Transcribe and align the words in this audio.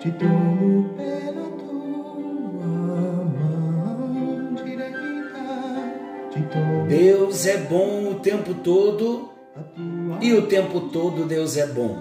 te 0.00 0.10
tomo 0.12 0.94
pela 0.96 1.46
tua 1.58 2.64
mão 3.36 4.54
direita, 4.64 4.96
Deus 6.88 7.44
é 7.44 7.58
bom 7.58 8.08
o 8.08 8.14
tempo 8.14 8.54
todo 8.54 9.30
e 10.22 10.32
o 10.32 10.46
tempo 10.46 10.88
todo 10.88 11.26
Deus 11.26 11.58
é 11.58 11.66
bom. 11.66 11.98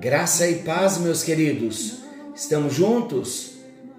Graça 0.00 0.48
e 0.48 0.62
paz, 0.62 0.96
meus 0.96 1.22
queridos. 1.22 1.98
Estamos 2.34 2.72
juntos 2.72 3.52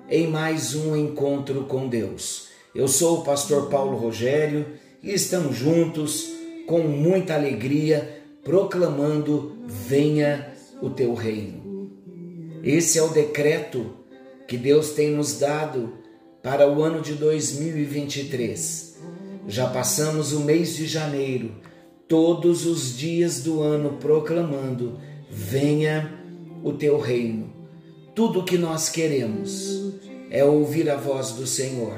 em 0.10 0.26
mais 0.26 0.74
um 0.74 0.96
encontro 0.96 1.66
com 1.66 1.88
Deus. 1.88 2.48
Eu 2.74 2.88
sou 2.88 3.20
o 3.20 3.24
pastor 3.24 3.70
Paulo 3.70 3.98
Rogério 3.98 4.66
e 5.04 5.14
estamos 5.14 5.56
juntos 5.56 6.28
com 6.66 6.80
muita 6.80 7.36
alegria 7.36 8.20
proclamando: 8.44 9.58
venha 9.68 10.54
o 10.82 10.90
teu 10.90 11.14
reino. 11.14 11.67
Esse 12.64 12.98
é 12.98 13.04
o 13.04 13.10
decreto 13.10 13.94
que 14.48 14.58
Deus 14.58 14.92
tem 14.92 15.12
nos 15.12 15.40
dado 15.40 15.94
para 16.42 16.70
o 16.70 16.82
ano 16.82 17.02
de 17.02 17.14
2023. 17.14 18.98
Já 19.48 19.68
passamos 19.68 20.34
o 20.34 20.42
mês 20.42 20.76
de 20.76 20.86
janeiro, 20.88 21.52
todos 22.08 22.66
os 22.66 22.98
dias 22.98 23.42
do 23.42 23.62
ano 23.62 23.98
proclamando: 24.00 25.00
venha 25.30 26.14
o 26.64 26.74
teu 26.74 27.00
reino. 27.00 27.54
Tudo 28.16 28.40
o 28.40 28.46
que 28.46 28.58
nós 28.58 28.90
queremos 28.90 29.94
é 30.30 30.44
ouvir 30.44 30.90
a 30.90 30.96
voz 30.96 31.32
do 31.32 31.46
Senhor, 31.46 31.98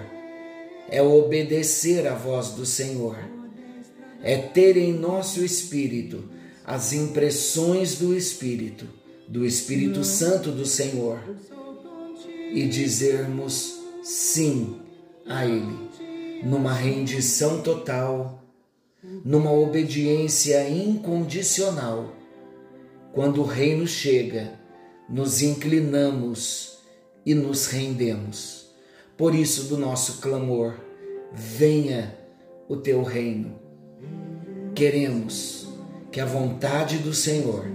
é 0.89 1.02
obedecer 1.02 2.05
à 2.08 2.14
voz 2.14 2.50
do 2.50 2.66
Senhor, 2.66 3.17
é 4.22 4.36
ter 4.36 4.76
em 4.78 4.92
nosso 4.92 5.44
espírito 5.44 6.23
as 6.66 6.94
impressões 6.94 7.95
do 7.95 8.16
Espírito, 8.16 8.86
do 9.30 9.45
Espírito 9.45 10.03
Santo 10.03 10.49
do 10.49 10.66
Senhor 10.66 11.19
e 12.52 12.67
dizermos 12.67 13.80
sim 14.02 14.81
a 15.27 15.45
Ele, 15.45 15.77
numa 16.44 16.73
rendição 16.73 17.61
total, 17.61 18.44
numa 19.23 19.52
obediência 19.52 20.67
incondicional. 20.67 22.11
Quando 23.13 23.41
o 23.41 23.45
reino 23.45 23.86
chega, 23.86 24.59
nos 25.08 25.43
inclinamos 25.43 26.80
e 27.23 27.36
nos 27.36 27.67
rendemos. 27.67 28.71
Por 29.16 29.36
isso, 29.36 29.66
do 29.66 29.77
nosso 29.77 30.21
clamor, 30.21 30.73
venha 31.31 32.17
o 32.67 32.77
teu 32.77 33.03
reino. 33.03 33.59
Queremos 34.73 35.67
que 36.11 36.19
a 36.19 36.25
vontade 36.25 36.97
do 36.97 37.14
Senhor 37.14 37.67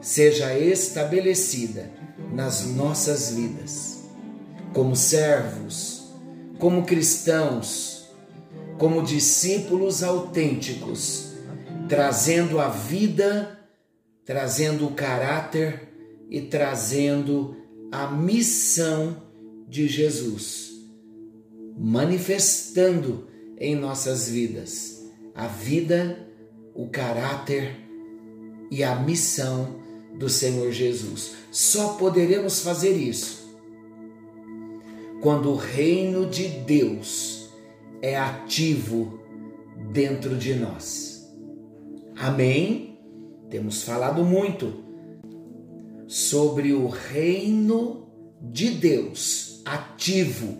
seja 0.00 0.58
estabelecida 0.58 1.90
nas 2.32 2.66
nossas 2.66 3.32
vidas, 3.32 4.04
como 4.72 4.96
servos, 4.96 6.12
como 6.58 6.84
cristãos, 6.84 8.10
como 8.78 9.02
discípulos 9.02 10.02
autênticos, 10.02 11.32
trazendo 11.88 12.60
a 12.60 12.68
vida, 12.68 13.58
trazendo 14.24 14.86
o 14.86 14.92
caráter 14.92 15.88
e 16.30 16.42
trazendo 16.42 17.56
a 17.90 18.10
missão 18.10 19.22
de 19.68 19.88
Jesus, 19.88 20.70
manifestando 21.76 23.28
em 23.58 23.74
nossas 23.74 24.28
vidas 24.28 25.00
a 25.34 25.46
vida, 25.46 26.26
o 26.74 26.88
caráter 26.88 27.76
e 28.70 28.84
a 28.84 28.94
missão 28.94 29.80
do 30.20 30.28
Senhor 30.28 30.70
Jesus. 30.70 31.32
Só 31.50 31.94
poderemos 31.94 32.60
fazer 32.60 32.92
isso 32.92 33.40
quando 35.22 35.50
o 35.50 35.56
reino 35.56 36.26
de 36.26 36.46
Deus 36.46 37.48
é 38.02 38.18
ativo 38.18 39.18
dentro 39.90 40.36
de 40.36 40.54
nós. 40.54 41.26
Amém? 42.16 42.98
Temos 43.48 43.82
falado 43.82 44.22
muito 44.22 44.84
sobre 46.06 46.74
o 46.74 46.86
reino 46.86 48.06
de 48.42 48.72
Deus 48.72 49.62
ativo 49.64 50.58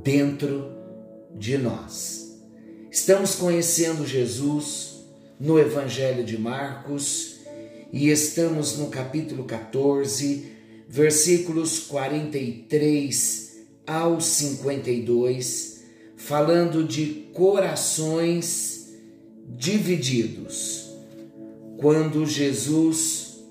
dentro 0.00 0.70
de 1.34 1.58
nós. 1.58 2.40
Estamos 2.88 3.34
conhecendo 3.34 4.06
Jesus 4.06 5.04
no 5.40 5.58
Evangelho 5.58 6.22
de 6.24 6.38
Marcos 6.38 7.31
e 7.92 8.08
estamos 8.08 8.78
no 8.78 8.86
capítulo 8.86 9.44
14, 9.44 10.46
versículos 10.88 11.80
43 11.80 13.66
ao 13.86 14.18
52, 14.18 15.84
falando 16.16 16.84
de 16.84 17.28
corações 17.34 18.94
divididos. 19.46 20.90
Quando 21.76 22.24
Jesus 22.24 23.44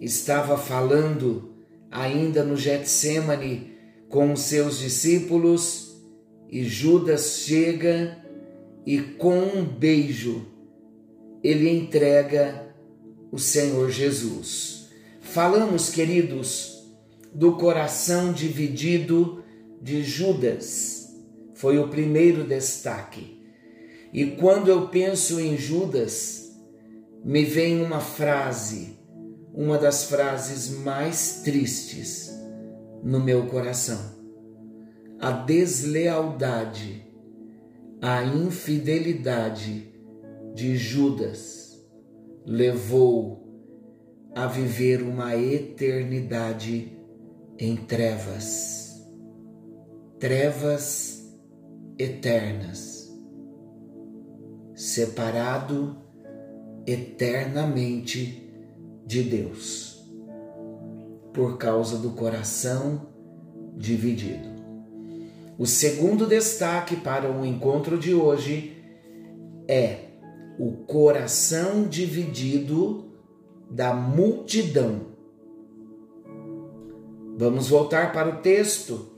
estava 0.00 0.56
falando 0.56 1.54
ainda 1.90 2.44
no 2.44 2.56
Getsemane 2.56 3.72
com 4.08 4.32
os 4.32 4.42
seus 4.42 4.78
discípulos 4.78 5.96
e 6.48 6.62
Judas 6.62 7.38
chega 7.38 8.22
e 8.86 9.00
com 9.00 9.38
um 9.38 9.64
beijo 9.64 10.46
ele 11.42 11.68
entrega 11.70 12.63
o 13.34 13.38
Senhor 13.38 13.90
Jesus. 13.90 14.90
Falamos, 15.20 15.90
queridos, 15.90 16.84
do 17.34 17.56
coração 17.56 18.32
dividido 18.32 19.42
de 19.82 20.04
Judas. 20.04 21.12
Foi 21.52 21.76
o 21.78 21.88
primeiro 21.88 22.44
destaque. 22.44 23.42
E 24.12 24.24
quando 24.36 24.68
eu 24.68 24.86
penso 24.86 25.40
em 25.40 25.56
Judas, 25.56 26.56
me 27.24 27.44
vem 27.44 27.82
uma 27.82 27.98
frase, 27.98 29.00
uma 29.52 29.78
das 29.78 30.04
frases 30.04 30.70
mais 30.70 31.40
tristes 31.42 32.30
no 33.02 33.18
meu 33.18 33.46
coração. 33.46 34.14
A 35.18 35.32
deslealdade, 35.32 37.04
a 38.00 38.22
infidelidade 38.22 39.92
de 40.54 40.76
Judas 40.76 41.63
levou 42.44 43.42
a 44.34 44.46
viver 44.46 45.00
uma 45.02 45.34
eternidade 45.36 46.98
em 47.58 47.76
trevas, 47.76 49.02
trevas 50.18 51.24
eternas, 51.98 53.10
separado 54.74 55.96
eternamente 56.86 58.52
de 59.06 59.22
Deus, 59.22 60.04
por 61.32 61.56
causa 61.56 61.96
do 61.96 62.10
coração 62.10 63.06
dividido. 63.76 64.52
O 65.56 65.66
segundo 65.66 66.26
destaque 66.26 66.96
para 66.96 67.30
o 67.30 67.46
encontro 67.46 67.96
de 67.96 68.12
hoje 68.12 68.76
é 69.68 70.03
o 70.58 70.72
coração 70.84 71.88
dividido 71.88 73.04
da 73.70 73.92
multidão. 73.92 75.14
Vamos 77.36 77.68
voltar 77.68 78.12
para 78.12 78.28
o 78.28 78.42
texto 78.42 79.08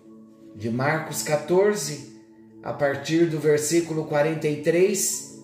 de 0.54 0.70
Marcos 0.70 1.22
14, 1.22 2.16
a 2.62 2.72
partir 2.72 3.26
do 3.26 3.38
versículo 3.38 4.06
43. 4.06 5.42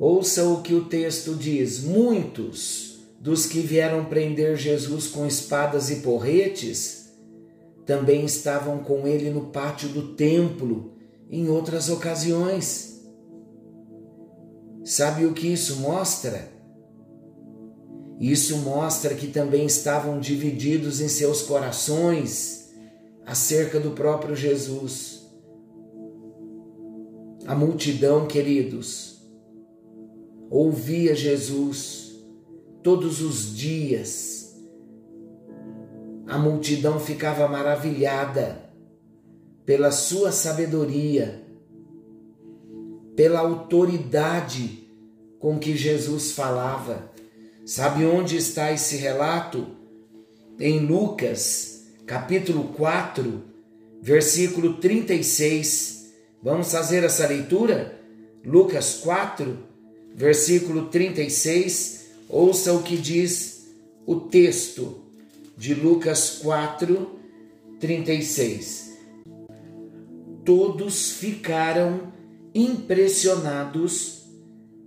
Ouça 0.00 0.44
o 0.44 0.62
que 0.62 0.74
o 0.74 0.86
texto 0.86 1.34
diz: 1.34 1.82
Muitos 1.82 3.06
dos 3.20 3.44
que 3.44 3.60
vieram 3.60 4.06
prender 4.06 4.56
Jesus 4.56 5.08
com 5.08 5.26
espadas 5.26 5.90
e 5.90 5.96
porretes 5.96 7.12
também 7.84 8.24
estavam 8.24 8.78
com 8.78 9.06
ele 9.06 9.28
no 9.28 9.46
pátio 9.46 9.88
do 9.88 10.14
templo 10.14 10.92
em 11.30 11.48
outras 11.48 11.88
ocasiões. 11.88 12.87
Sabe 14.88 15.26
o 15.26 15.34
que 15.34 15.46
isso 15.46 15.80
mostra? 15.80 16.48
Isso 18.18 18.56
mostra 18.56 19.14
que 19.14 19.26
também 19.26 19.66
estavam 19.66 20.18
divididos 20.18 21.02
em 21.02 21.08
seus 21.08 21.42
corações 21.42 22.70
acerca 23.26 23.78
do 23.78 23.90
próprio 23.90 24.34
Jesus. 24.34 25.28
A 27.46 27.54
multidão, 27.54 28.26
queridos, 28.26 29.20
ouvia 30.48 31.14
Jesus 31.14 32.24
todos 32.82 33.20
os 33.20 33.54
dias. 33.54 34.56
A 36.26 36.38
multidão 36.38 36.98
ficava 36.98 37.46
maravilhada 37.46 38.70
pela 39.66 39.90
sua 39.90 40.32
sabedoria, 40.32 41.46
pela 43.14 43.40
autoridade 43.40 44.77
com 45.38 45.58
que 45.58 45.76
Jesus 45.76 46.32
falava. 46.32 47.10
Sabe 47.64 48.04
onde 48.04 48.36
está 48.36 48.72
esse 48.72 48.96
relato? 48.96 49.78
em 50.60 50.80
Lucas, 50.80 51.84
capítulo 52.04 52.64
4, 52.74 53.42
versículo 54.02 54.74
36. 54.74 56.08
Vamos 56.42 56.72
fazer 56.72 57.04
essa 57.04 57.26
leitura? 57.28 57.96
Lucas 58.44 58.94
4, 58.94 59.56
versículo 60.14 60.86
36. 60.86 62.06
Ouça 62.28 62.72
o 62.72 62.82
que 62.82 62.96
diz 62.96 63.68
o 64.04 64.16
texto 64.16 65.00
de 65.56 65.74
Lucas 65.74 66.40
4, 66.42 67.18
36. 67.78 68.98
Todos 70.44 71.12
ficaram 71.12 72.12
impressionados 72.52 74.17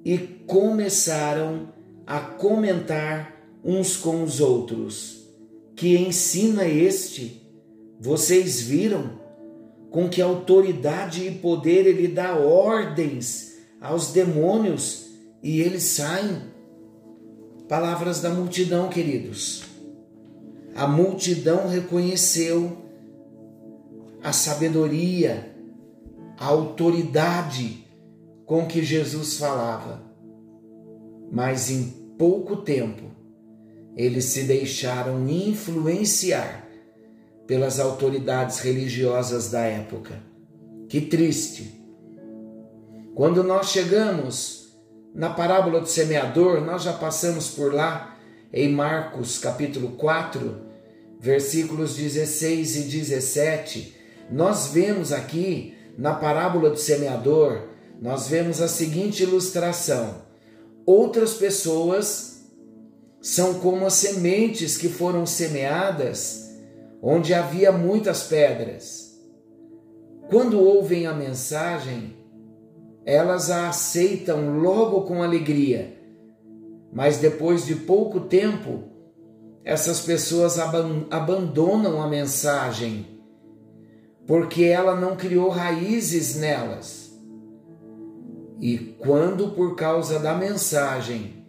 e 0.04 0.18
começaram 0.18 1.70
a 2.06 2.20
comentar 2.20 3.36
uns 3.64 3.96
com 3.96 4.24
os 4.24 4.40
outros. 4.40 5.28
Que 5.76 5.98
ensina 5.98 6.66
este? 6.66 7.42
Vocês 8.00 8.62
viram 8.62 9.20
com 9.90 10.10
que 10.10 10.22
autoridade 10.22 11.28
e 11.28 11.32
poder 11.32 11.86
ele 11.86 12.08
dá 12.08 12.36
ordens 12.36 13.58
aos 13.80 14.12
demônios 14.12 15.08
e 15.44 15.62
eles 15.62 15.84
saem? 15.84 16.42
Palavras 17.68 18.22
da 18.22 18.30
multidão, 18.30 18.90
queridos. 18.90 19.64
A 20.76 20.88
multidão 20.88 21.68
reconheceu 21.68 22.78
a 24.24 24.32
sabedoria, 24.34 25.56
a 26.38 26.46
autoridade 26.46 27.81
com 28.52 28.66
que 28.66 28.84
Jesus 28.84 29.38
falava. 29.38 30.02
Mas 31.32 31.72
em 31.72 31.86
pouco 32.18 32.58
tempo, 32.58 33.04
eles 33.96 34.26
se 34.26 34.44
deixaram 34.44 35.26
influenciar 35.26 36.68
pelas 37.48 37.80
autoridades 37.80 38.60
religiosas 38.60 39.50
da 39.50 39.62
época. 39.62 40.22
Que 40.90 41.00
triste! 41.00 41.82
Quando 43.16 43.42
nós 43.42 43.70
chegamos 43.70 44.78
na 45.16 45.30
parábola 45.30 45.80
do 45.80 45.88
semeador, 45.88 46.60
nós 46.60 46.84
já 46.84 46.92
passamos 46.92 47.52
por 47.52 47.74
lá 47.74 48.18
em 48.52 48.70
Marcos 48.70 49.40
capítulo 49.40 49.92
4, 49.92 50.60
versículos 51.22 51.96
16 51.96 52.76
e 52.76 52.82
17. 52.82 53.96
Nós 54.30 54.68
vemos 54.74 55.14
aqui 55.14 55.74
na 55.98 56.16
parábola 56.16 56.70
do 56.70 56.78
semeador, 56.78 57.71
nós 58.02 58.28
vemos 58.28 58.60
a 58.60 58.68
seguinte 58.68 59.22
ilustração: 59.22 60.24
outras 60.86 61.36
pessoas 61.36 62.50
são 63.22 63.60
como 63.60 63.86
as 63.86 63.94
sementes 63.94 64.76
que 64.76 64.90
foram 64.90 65.28
semeadas 65.28 66.50
onde 67.02 67.34
havia 67.34 67.72
muitas 67.72 68.24
pedras. 68.24 69.12
Quando 70.30 70.60
ouvem 70.60 71.06
a 71.06 71.14
mensagem, 71.14 72.16
elas 73.06 73.50
a 73.50 73.70
aceitam 73.70 74.60
logo 74.60 75.02
com 75.02 75.22
alegria, 75.22 75.98
mas 76.94 77.18
depois 77.18 77.66
de 77.66 77.76
pouco 77.76 78.22
tempo, 78.22 78.84
essas 79.64 80.02
pessoas 80.02 80.58
abandonam 80.60 82.02
a 82.02 82.08
mensagem, 82.08 83.06
porque 84.26 84.64
ela 84.64 84.96
não 84.96 85.16
criou 85.16 85.50
raízes 85.50 86.36
nelas. 86.36 87.01
E 88.62 88.78
quando, 89.00 89.50
por 89.56 89.76
causa 89.76 90.20
da 90.20 90.36
mensagem, 90.36 91.44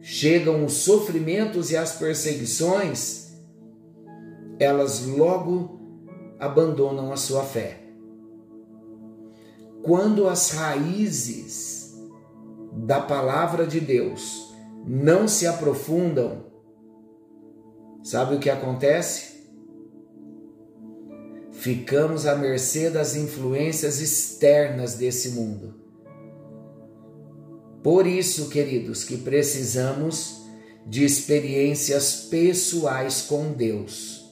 chegam 0.00 0.64
os 0.64 0.74
sofrimentos 0.74 1.72
e 1.72 1.76
as 1.76 1.96
perseguições, 1.96 3.32
elas 4.60 5.04
logo 5.04 5.80
abandonam 6.38 7.12
a 7.12 7.16
sua 7.16 7.42
fé. 7.42 7.80
Quando 9.82 10.28
as 10.28 10.52
raízes 10.52 11.92
da 12.72 13.00
palavra 13.00 13.66
de 13.66 13.80
Deus 13.80 14.54
não 14.86 15.26
se 15.26 15.48
aprofundam, 15.48 16.44
sabe 18.04 18.36
o 18.36 18.38
que 18.38 18.48
acontece? 18.48 19.34
Ficamos 21.50 22.26
à 22.26 22.36
mercê 22.36 22.90
das 22.90 23.16
influências 23.16 24.00
externas 24.00 24.94
desse 24.94 25.30
mundo. 25.30 25.83
Por 27.84 28.04
isso, 28.04 28.48
queridos, 28.48 29.04
que 29.04 29.16
precisamos 29.16 30.42
de 30.84 31.04
experiências 31.04 32.26
pessoais 32.28 33.22
com 33.22 33.52
Deus 33.52 34.24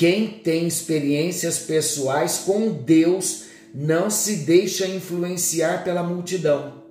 quem 0.00 0.28
tem 0.28 0.66
experiências 0.66 1.58
pessoais 1.58 2.38
com 2.38 2.72
Deus 2.72 3.42
não 3.74 4.08
se 4.08 4.36
deixa 4.36 4.86
influenciar 4.86 5.84
pela 5.84 6.02
multidão. 6.02 6.84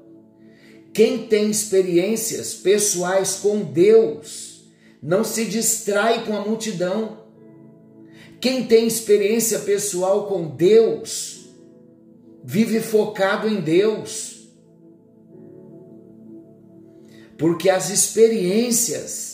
Quem 0.94 1.26
tem 1.26 1.50
experiências 1.50 2.54
pessoais 2.54 3.34
com 3.34 3.64
Deus 3.64 4.70
não 5.02 5.24
se 5.24 5.46
distrai 5.46 6.24
com 6.24 6.38
a 6.38 6.46
multidão. 6.46 7.24
Quem 8.40 8.66
tem 8.66 8.86
experiência 8.86 9.58
pessoal 9.58 10.28
com 10.28 10.48
Deus 10.48 11.50
vive 12.44 12.80
focado 12.80 13.50
em 13.50 13.60
Deus. 13.60 14.39
Porque 17.40 17.70
as 17.70 17.90
experiências 17.90 19.30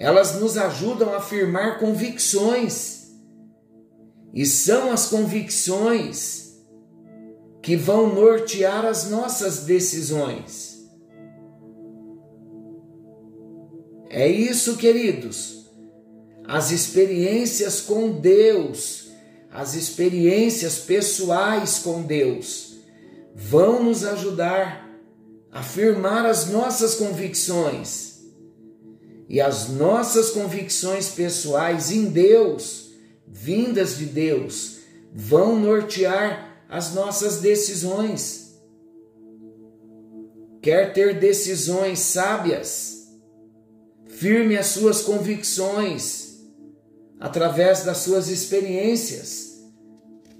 elas 0.00 0.40
nos 0.40 0.56
ajudam 0.56 1.12
a 1.12 1.18
afirmar 1.18 1.78
convicções. 1.78 3.10
E 4.32 4.46
são 4.46 4.90
as 4.90 5.08
convicções 5.08 6.54
que 7.60 7.76
vão 7.76 8.14
nortear 8.14 8.86
as 8.86 9.10
nossas 9.10 9.64
decisões. 9.64 10.88
É 14.08 14.26
isso, 14.26 14.78
queridos. 14.78 15.66
As 16.46 16.70
experiências 16.70 17.82
com 17.82 18.10
Deus, 18.10 19.10
as 19.52 19.74
experiências 19.74 20.78
pessoais 20.78 21.78
com 21.80 22.00
Deus, 22.00 22.76
vão 23.34 23.84
nos 23.84 24.02
ajudar 24.02 24.89
afirmar 25.52 26.26
as 26.26 26.46
nossas 26.46 26.94
convicções 26.94 28.20
e 29.28 29.40
as 29.40 29.68
nossas 29.68 30.30
convicções 30.30 31.08
pessoais 31.10 31.90
em 31.90 32.06
Deus, 32.06 32.90
vindas 33.26 33.96
de 33.96 34.06
Deus, 34.06 34.78
vão 35.12 35.58
nortear 35.58 36.64
as 36.68 36.94
nossas 36.94 37.40
decisões. 37.40 38.60
Quer 40.62 40.92
ter 40.92 41.18
decisões 41.18 42.00
sábias? 42.00 43.08
Firme 44.08 44.56
as 44.56 44.66
suas 44.66 45.02
convicções 45.02 46.40
através 47.18 47.84
das 47.84 47.98
suas 47.98 48.28
experiências 48.28 49.60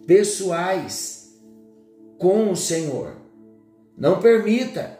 pessoais 0.06 1.30
com 2.18 2.50
o 2.50 2.56
Senhor. 2.56 3.16
Não 3.96 4.20
permita 4.20 4.99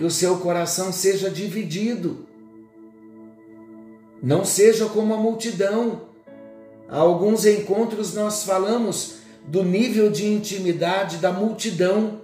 que 0.00 0.04
o 0.06 0.10
seu 0.10 0.38
coração 0.38 0.90
seja 0.94 1.28
dividido 1.28 2.26
não 4.22 4.46
seja 4.46 4.86
como 4.86 5.12
a 5.12 5.18
multidão. 5.18 6.08
Há 6.88 6.96
alguns 6.96 7.44
encontros 7.44 8.14
nós 8.14 8.44
falamos 8.44 9.16
do 9.46 9.62
nível 9.62 10.10
de 10.10 10.26
intimidade 10.26 11.18
da 11.18 11.30
multidão, 11.30 12.22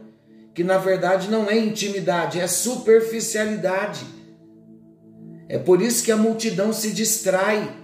que 0.55 0.65
na 0.65 0.79
verdade 0.79 1.31
não 1.31 1.51
é 1.51 1.59
intimidade, 1.59 2.41
é 2.41 2.47
superficialidade. 2.47 4.07
É 5.47 5.59
por 5.59 5.83
isso 5.83 6.03
que 6.03 6.11
a 6.11 6.17
multidão 6.17 6.73
se 6.73 6.93
distrai, 6.93 7.77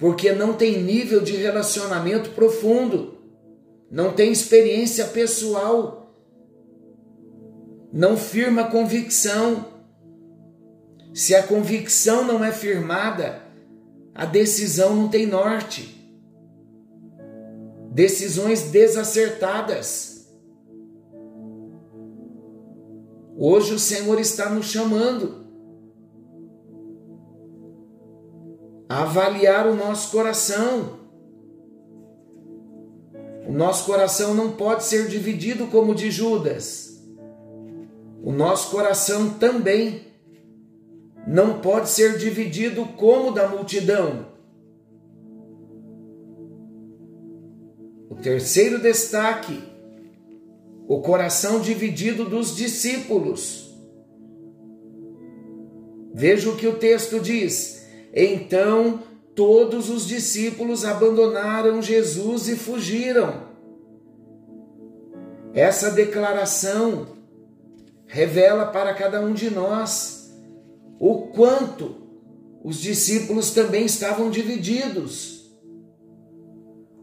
porque 0.00 0.32
não 0.32 0.52
tem 0.52 0.82
nível 0.82 1.20
de 1.20 1.36
relacionamento 1.36 2.30
profundo, 2.30 3.18
não 3.88 4.12
tem 4.12 4.32
experiência 4.32 5.04
pessoal, 5.04 5.99
não 7.92 8.16
firma 8.16 8.64
convicção 8.70 9.70
se 11.12 11.34
a 11.34 11.42
convicção 11.42 12.24
não 12.24 12.44
é 12.44 12.52
firmada, 12.52 13.42
a 14.14 14.24
decisão 14.24 14.94
não 14.94 15.08
tem 15.08 15.26
norte. 15.26 15.96
Decisões 17.92 18.70
desacertadas. 18.70 20.30
Hoje 23.36 23.74
o 23.74 23.78
Senhor 23.78 24.20
está 24.20 24.48
nos 24.50 24.66
chamando 24.66 25.46
a 28.88 29.02
avaliar 29.02 29.66
o 29.66 29.74
nosso 29.74 30.12
coração. 30.12 31.00
O 33.48 33.52
nosso 33.52 33.84
coração 33.86 34.34
não 34.34 34.52
pode 34.52 34.84
ser 34.84 35.08
dividido 35.08 35.66
como 35.66 35.92
o 35.92 35.94
de 35.94 36.10
Judas. 36.10 36.89
Nosso 38.40 38.70
coração 38.70 39.34
também 39.34 40.00
não 41.26 41.60
pode 41.60 41.90
ser 41.90 42.16
dividido 42.16 42.86
como 42.96 43.32
da 43.32 43.46
multidão. 43.46 44.28
O 48.08 48.14
terceiro 48.14 48.80
destaque, 48.80 49.62
o 50.88 51.02
coração 51.02 51.60
dividido 51.60 52.24
dos 52.24 52.56
discípulos. 52.56 53.78
Veja 56.14 56.48
o 56.48 56.56
que 56.56 56.66
o 56.66 56.78
texto 56.78 57.20
diz. 57.20 57.86
Então 58.14 59.02
todos 59.34 59.90
os 59.90 60.06
discípulos 60.06 60.86
abandonaram 60.86 61.82
Jesus 61.82 62.48
e 62.48 62.56
fugiram. 62.56 63.50
Essa 65.52 65.90
declaração 65.90 67.19
revela 68.10 68.66
para 68.66 68.92
cada 68.92 69.20
um 69.20 69.32
de 69.32 69.50
nós 69.50 70.30
o 70.98 71.28
quanto 71.28 71.96
os 72.62 72.80
discípulos 72.80 73.52
também 73.52 73.86
estavam 73.86 74.30
divididos. 74.30 75.50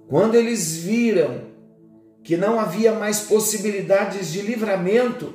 Quando 0.07 0.35
eles 0.35 0.77
viram 0.77 1.47
que 2.23 2.37
não 2.37 2.59
havia 2.59 2.93
mais 2.93 3.21
possibilidades 3.21 4.31
de 4.31 4.41
livramento, 4.41 5.33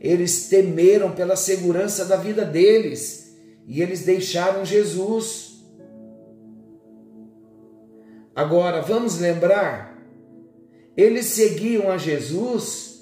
eles 0.00 0.48
temeram 0.48 1.12
pela 1.12 1.36
segurança 1.36 2.04
da 2.04 2.16
vida 2.16 2.44
deles 2.44 3.34
e 3.66 3.80
eles 3.80 4.04
deixaram 4.04 4.64
Jesus. 4.64 5.64
Agora, 8.34 8.82
vamos 8.82 9.18
lembrar 9.18 9.94
eles 10.96 11.26
seguiam 11.26 11.90
a 11.90 11.98
Jesus 11.98 12.93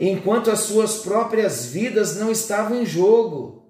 enquanto 0.00 0.50
as 0.50 0.60
suas 0.60 1.00
próprias 1.00 1.66
vidas 1.66 2.16
não 2.16 2.32
estavam 2.32 2.80
em 2.80 2.86
jogo. 2.86 3.64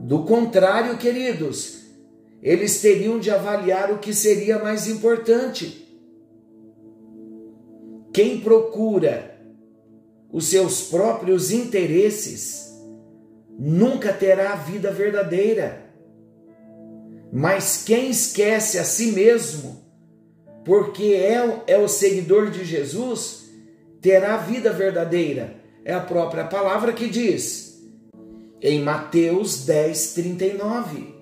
Do 0.00 0.24
contrário, 0.24 0.96
queridos, 0.96 1.82
eles 2.42 2.80
teriam 2.80 3.20
de 3.20 3.30
avaliar 3.30 3.92
o 3.92 3.98
que 3.98 4.14
seria 4.14 4.58
mais 4.58 4.88
importante. 4.88 5.86
Quem 8.10 8.40
procura 8.40 9.38
os 10.32 10.46
seus 10.46 10.82
próprios 10.88 11.52
interesses 11.52 12.72
nunca 13.58 14.14
terá 14.14 14.54
a 14.54 14.56
vida 14.56 14.90
verdadeira. 14.90 15.92
Mas 17.30 17.82
quem 17.84 18.10
esquece 18.10 18.78
a 18.78 18.84
si 18.84 19.12
mesmo, 19.12 19.81
porque 20.64 21.14
é, 21.14 21.62
é 21.66 21.78
o 21.78 21.88
seguidor 21.88 22.50
de 22.50 22.64
Jesus, 22.64 23.50
terá 24.00 24.36
vida 24.36 24.72
verdadeira. 24.72 25.56
É 25.84 25.92
a 25.92 26.00
própria 26.00 26.44
palavra 26.44 26.92
que 26.92 27.08
diz 27.08 27.72
em 28.60 28.80
Mateus 28.80 29.64
10, 29.66 30.14
39. 30.14 31.14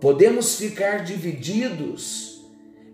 Podemos 0.00 0.56
ficar 0.56 1.04
divididos 1.04 2.44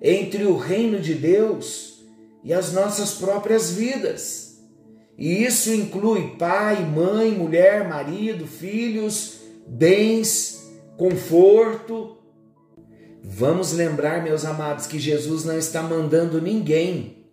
entre 0.02 0.44
o 0.44 0.56
reino 0.56 1.00
de 1.00 1.14
Deus 1.14 2.04
e 2.42 2.52
as 2.52 2.72
nossas 2.72 3.14
próprias 3.14 3.70
vidas. 3.70 4.62
E 5.16 5.44
isso 5.44 5.72
inclui 5.72 6.36
pai, 6.38 6.84
mãe, 6.84 7.30
mulher, 7.30 7.88
marido, 7.88 8.46
filhos, 8.46 9.40
bens, 9.66 10.70
conforto. 10.96 12.18
Vamos 13.26 13.72
lembrar, 13.72 14.22
meus 14.22 14.44
amados, 14.44 14.86
que 14.86 14.98
Jesus 14.98 15.46
não 15.46 15.56
está 15.56 15.82
mandando 15.82 16.42
ninguém 16.42 17.24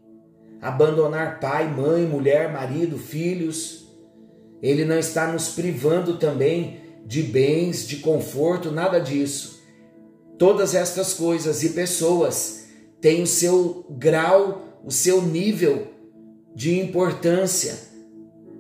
abandonar 0.62 1.42
pai, 1.42 1.68
mãe, 1.68 2.06
mulher, 2.06 2.50
marido, 2.50 2.98
filhos. 2.98 3.90
Ele 4.64 4.86
não 4.86 4.98
está 4.98 5.30
nos 5.30 5.50
privando 5.50 6.18
também 6.18 6.80
de 7.06 7.22
bens, 7.22 7.86
de 7.86 7.98
conforto, 7.98 8.72
nada 8.72 9.00
disso. 9.00 9.62
Todas 10.38 10.74
estas 10.74 11.14
coisas 11.14 11.62
e 11.62 11.72
pessoas 11.72 12.68
têm 13.02 13.24
o 13.24 13.28
seu 13.28 13.86
grau, 13.90 14.80
o 14.86 14.92
seu 14.92 15.22
nível 15.22 15.90
de 16.56 16.80
importância, 16.80 17.76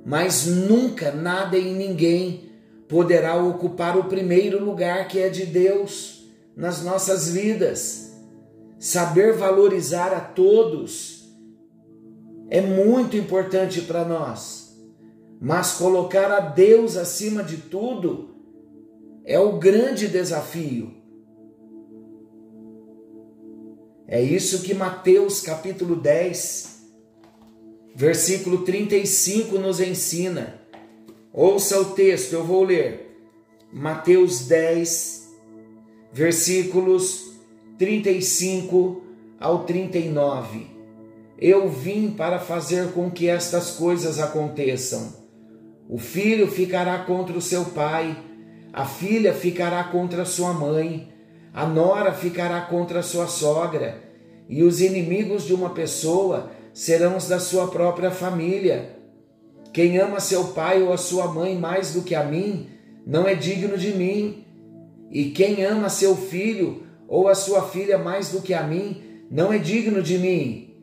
mas 0.05 0.45
nunca 0.45 1.13
nada 1.13 1.57
e 1.57 1.73
ninguém 1.73 2.51
poderá 2.89 3.41
ocupar 3.41 3.97
o 3.97 4.05
primeiro 4.05 4.63
lugar 4.63 5.07
que 5.07 5.17
é 5.17 5.29
de 5.29 5.45
Deus 5.45 6.20
nas 6.55 6.83
nossas 6.83 7.29
vidas. 7.29 8.11
Saber 8.79 9.33
valorizar 9.33 10.13
a 10.13 10.19
todos 10.19 11.21
é 12.49 12.59
muito 12.59 13.15
importante 13.15 13.81
para 13.81 14.03
nós, 14.03 14.75
mas 15.39 15.73
colocar 15.73 16.31
a 16.31 16.39
Deus 16.39 16.97
acima 16.97 17.43
de 17.43 17.57
tudo 17.57 18.35
é 19.23 19.39
o 19.39 19.57
grande 19.57 20.07
desafio. 20.07 20.93
É 24.07 24.21
isso 24.21 24.63
que 24.63 24.73
Mateus 24.73 25.39
capítulo 25.39 25.95
10, 25.95 26.81
versículo 27.95 28.65
35 28.65 29.57
nos 29.57 29.79
ensina. 29.79 30.59
Ouça 31.31 31.79
o 31.79 31.93
texto, 31.93 32.33
eu 32.33 32.43
vou 32.43 32.63
ler. 32.63 33.17
Mateus 33.71 34.47
10, 34.47 35.20
versículos 36.11 37.31
35 37.77 39.01
ao 39.39 39.63
39. 39.63 40.67
Eu 41.37 41.69
vim 41.69 42.11
para 42.11 42.37
fazer 42.37 42.91
com 42.91 43.09
que 43.09 43.27
estas 43.27 43.71
coisas 43.71 44.19
aconteçam. 44.19 45.13
O 45.89 45.97
filho 45.97 46.47
ficará 46.47 46.99
contra 46.99 47.37
o 47.37 47.41
seu 47.41 47.65
pai, 47.65 48.15
a 48.71 48.85
filha 48.85 49.33
ficará 49.33 49.83
contra 49.85 50.23
sua 50.23 50.53
mãe, 50.53 51.11
a 51.53 51.65
nora 51.65 52.13
ficará 52.13 52.61
contra 52.61 53.01
sua 53.01 53.27
sogra, 53.27 54.01
e 54.47 54.63
os 54.63 54.81
inimigos 54.81 55.45
de 55.45 55.53
uma 55.53 55.71
pessoa 55.71 56.51
serão 56.73 57.17
os 57.17 57.27
da 57.27 57.39
sua 57.39 57.67
própria 57.67 58.11
família. 58.11 58.95
Quem 59.73 59.97
ama 59.97 60.19
seu 60.19 60.49
pai 60.49 60.83
ou 60.83 60.93
a 60.93 60.97
sua 60.97 61.27
mãe 61.27 61.57
mais 61.57 61.93
do 61.93 62.01
que 62.01 62.13
a 62.13 62.23
mim, 62.23 62.67
não 63.05 63.27
é 63.27 63.33
digno 63.33 63.77
de 63.77 63.93
mim. 63.93 64.45
E 65.11 65.31
quem 65.31 65.63
ama 65.63 65.89
seu 65.89 66.15
filho 66.15 66.83
ou 67.07 67.27
a 67.27 67.35
sua 67.35 67.67
filha 67.67 67.97
mais 67.97 68.29
do 68.29 68.41
que 68.41 68.53
a 68.53 68.63
mim, 68.63 69.01
não 69.29 69.51
é 69.51 69.57
digno 69.57 70.01
de 70.01 70.17
mim. 70.17 70.73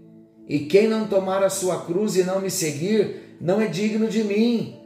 E 0.46 0.60
quem 0.60 0.86
não 0.86 1.08
tomar 1.08 1.42
a 1.42 1.48
sua 1.48 1.84
cruz 1.86 2.16
e 2.16 2.22
não 2.22 2.40
me 2.40 2.50
seguir, 2.50 3.36
não 3.40 3.60
é 3.60 3.66
digno 3.66 4.06
de 4.08 4.22
mim. 4.22 4.76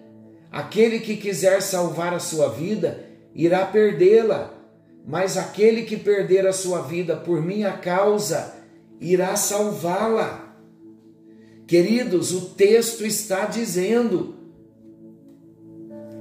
Aquele 0.52 1.00
que 1.00 1.16
quiser 1.16 1.60
salvar 1.60 2.14
a 2.14 2.20
sua 2.20 2.48
vida, 2.48 3.04
irá 3.34 3.66
perdê-la. 3.66 4.54
Mas 5.04 5.36
aquele 5.36 5.82
que 5.82 5.96
perder 5.96 6.46
a 6.46 6.52
sua 6.52 6.82
vida 6.82 7.16
por 7.16 7.42
minha 7.42 7.72
causa, 7.72 8.54
irá 9.00 9.34
salvá-la. 9.34 10.54
Queridos, 11.66 12.32
o 12.32 12.50
texto 12.50 13.04
está 13.04 13.46
dizendo 13.46 14.36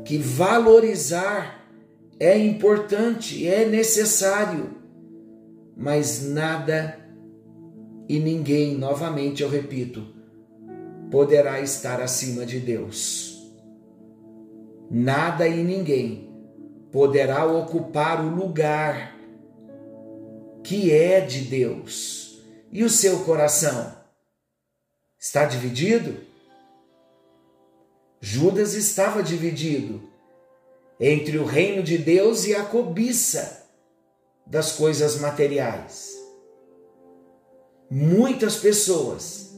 que 0.03 0.17
valorizar 0.17 1.60
é 2.21 2.37
importante, 2.37 3.47
é 3.47 3.65
necessário, 3.65 4.75
mas 5.75 6.21
nada 6.21 6.99
e 8.07 8.19
ninguém, 8.19 8.77
novamente 8.77 9.41
eu 9.41 9.49
repito, 9.49 10.05
poderá 11.09 11.59
estar 11.61 11.99
acima 11.99 12.45
de 12.45 12.59
Deus. 12.59 13.51
Nada 14.87 15.47
e 15.47 15.63
ninguém 15.63 16.31
poderá 16.91 17.43
ocupar 17.43 18.23
o 18.23 18.29
lugar 18.29 19.17
que 20.63 20.91
é 20.91 21.21
de 21.21 21.41
Deus. 21.45 22.39
E 22.71 22.83
o 22.83 22.89
seu 22.89 23.21
coração? 23.23 23.95
Está 25.19 25.45
dividido? 25.45 26.17
Judas 28.21 28.75
estava 28.75 29.23
dividido 29.23 30.10
entre 31.03 31.39
o 31.39 31.45
reino 31.45 31.81
de 31.81 31.97
Deus 31.97 32.45
e 32.45 32.53
a 32.53 32.63
cobiça 32.63 33.67
das 34.45 34.73
coisas 34.73 35.19
materiais. 35.19 36.15
Muitas 37.89 38.57
pessoas, 38.57 39.55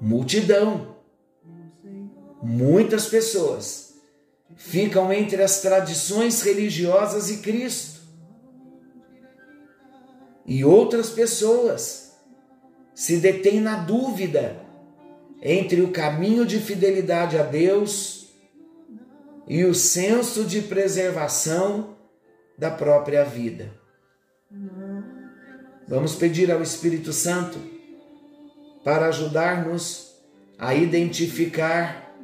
multidão, 0.00 0.96
muitas 2.42 3.06
pessoas 3.06 3.96
ficam 4.56 5.12
entre 5.12 5.42
as 5.42 5.60
tradições 5.60 6.40
religiosas 6.40 7.30
e 7.30 7.38
Cristo. 7.38 8.00
E 10.46 10.64
outras 10.64 11.10
pessoas 11.10 12.14
se 12.94 13.18
detém 13.18 13.60
na 13.60 13.76
dúvida 13.76 14.56
entre 15.42 15.82
o 15.82 15.92
caminho 15.92 16.46
de 16.46 16.58
fidelidade 16.58 17.38
a 17.38 17.42
Deus 17.42 18.23
e 19.46 19.64
o 19.64 19.74
senso 19.74 20.44
de 20.44 20.62
preservação 20.62 21.96
da 22.58 22.70
própria 22.70 23.24
vida. 23.24 23.72
Vamos 25.86 26.14
pedir 26.14 26.50
ao 26.50 26.62
Espírito 26.62 27.12
Santo 27.12 27.58
para 28.82 29.06
ajudar-nos 29.06 30.14
a 30.58 30.74
identificar 30.74 32.14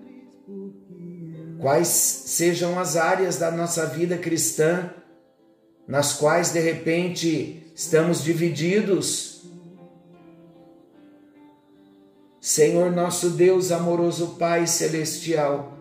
quais 1.59 1.89
sejam 1.89 2.79
as 2.79 2.97
áreas 2.97 3.37
da 3.37 3.51
nossa 3.51 3.87
vida 3.87 4.17
cristã 4.17 4.91
nas 5.87 6.13
quais 6.13 6.53
de 6.53 6.61
repente 6.61 7.73
estamos 7.75 8.23
divididos. 8.23 9.43
Senhor 12.41 12.91
nosso 12.91 13.31
Deus, 13.31 13.71
amoroso 13.71 14.37
Pai 14.39 14.67
celestial, 14.67 15.80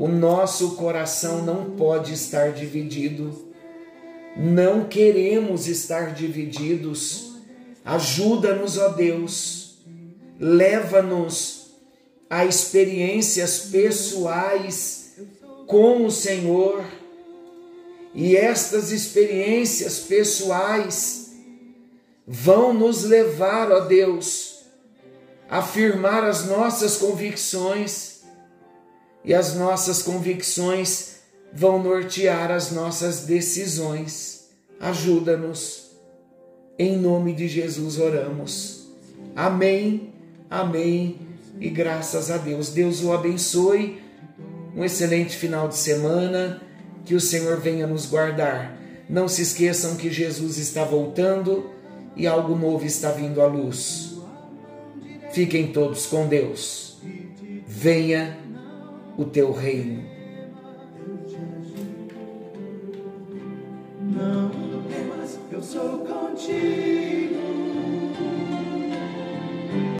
o 0.00 0.08
nosso 0.08 0.76
coração 0.76 1.44
não 1.44 1.72
pode 1.72 2.14
estar 2.14 2.52
dividido. 2.52 3.52
Não 4.34 4.88
queremos 4.88 5.68
estar 5.68 6.14
divididos. 6.14 7.34
Ajuda-nos, 7.84 8.78
ó 8.78 8.88
Deus. 8.88 9.74
Leva-nos 10.38 11.72
a 12.30 12.46
experiências 12.46 13.58
pessoais 13.70 15.16
com 15.66 16.06
o 16.06 16.10
Senhor 16.10 16.82
e 18.14 18.38
estas 18.38 18.92
experiências 18.92 19.98
pessoais 19.98 21.32
vão 22.26 22.72
nos 22.72 23.04
levar, 23.04 23.70
ó 23.70 23.80
Deus, 23.80 24.60
a 25.46 25.58
afirmar 25.58 26.24
as 26.24 26.46
nossas 26.46 26.96
convicções, 26.96 28.19
e 29.24 29.34
as 29.34 29.54
nossas 29.54 30.02
convicções 30.02 31.16
vão 31.52 31.82
nortear 31.82 32.50
as 32.50 32.70
nossas 32.70 33.20
decisões. 33.20 34.48
Ajuda-nos. 34.80 35.90
Em 36.78 36.96
nome 36.96 37.34
de 37.34 37.46
Jesus 37.46 37.98
oramos. 37.98 38.86
Amém, 39.36 40.14
amém 40.48 41.18
e 41.60 41.68
graças 41.68 42.30
a 42.30 42.38
Deus. 42.38 42.70
Deus 42.70 43.02
o 43.02 43.12
abençoe. 43.12 44.02
Um 44.74 44.84
excelente 44.84 45.36
final 45.36 45.68
de 45.68 45.76
semana 45.76 46.62
que 47.04 47.14
o 47.14 47.20
Senhor 47.20 47.58
venha 47.58 47.86
nos 47.86 48.06
guardar. 48.06 48.78
Não 49.08 49.28
se 49.28 49.42
esqueçam 49.42 49.96
que 49.96 50.10
Jesus 50.10 50.56
está 50.56 50.84
voltando 50.84 51.70
e 52.16 52.26
algo 52.26 52.54
novo 52.54 52.86
está 52.86 53.10
vindo 53.10 53.40
à 53.42 53.46
luz. 53.46 54.14
Fiquem 55.32 55.72
todos 55.72 56.06
com 56.06 56.26
Deus. 56.26 56.98
Venha 57.66 58.38
o 59.20 59.24
teu 59.26 59.52
reino. 59.52 60.02
Não 64.00 64.50
temas, 64.88 65.38
eu 65.52 65.62
sou 65.62 65.98
contigo. 65.98 66.79